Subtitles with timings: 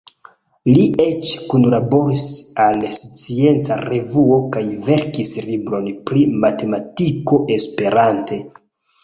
[0.75, 2.23] Li eĉ kunlaboris
[2.63, 8.43] al Scienca Revuo kaj verkis libron pri matematiko esperante.